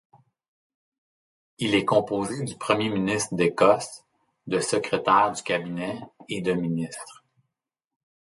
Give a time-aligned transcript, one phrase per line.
[1.59, 4.03] Il est composé du Premier ministre d'Écosse,
[4.47, 7.23] de secrétaires du cabinet et de ministres.